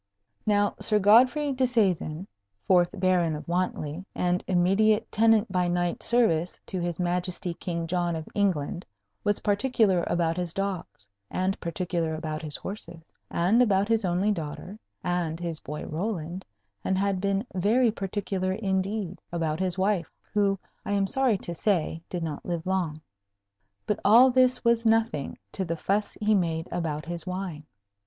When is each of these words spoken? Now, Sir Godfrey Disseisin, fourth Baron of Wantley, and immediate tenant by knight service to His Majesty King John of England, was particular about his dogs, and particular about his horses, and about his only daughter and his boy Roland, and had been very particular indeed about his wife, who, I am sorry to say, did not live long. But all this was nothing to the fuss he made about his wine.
Now, 0.47 0.73
Sir 0.79 0.97
Godfrey 0.97 1.53
Disseisin, 1.53 2.25
fourth 2.63 2.89
Baron 2.99 3.35
of 3.35 3.45
Wantley, 3.47 4.03
and 4.15 4.43
immediate 4.47 5.11
tenant 5.11 5.51
by 5.51 5.67
knight 5.67 6.01
service 6.01 6.59
to 6.65 6.79
His 6.79 6.99
Majesty 6.99 7.53
King 7.53 7.85
John 7.85 8.15
of 8.15 8.27
England, 8.33 8.83
was 9.23 9.41
particular 9.41 10.03
about 10.07 10.37
his 10.37 10.55
dogs, 10.55 11.07
and 11.29 11.59
particular 11.59 12.15
about 12.15 12.41
his 12.41 12.55
horses, 12.55 13.11
and 13.29 13.61
about 13.61 13.87
his 13.87 14.03
only 14.03 14.31
daughter 14.31 14.79
and 15.03 15.39
his 15.39 15.59
boy 15.59 15.85
Roland, 15.85 16.47
and 16.83 16.97
had 16.97 17.21
been 17.21 17.45
very 17.53 17.91
particular 17.91 18.53
indeed 18.53 19.21
about 19.31 19.59
his 19.59 19.77
wife, 19.77 20.09
who, 20.33 20.57
I 20.83 20.93
am 20.93 21.05
sorry 21.05 21.37
to 21.37 21.53
say, 21.53 22.01
did 22.09 22.23
not 22.23 22.43
live 22.43 22.65
long. 22.65 23.01
But 23.85 23.99
all 24.03 24.31
this 24.31 24.65
was 24.65 24.83
nothing 24.83 25.37
to 25.51 25.63
the 25.63 25.77
fuss 25.77 26.17
he 26.19 26.33
made 26.33 26.67
about 26.71 27.05
his 27.05 27.27
wine. 27.27 27.67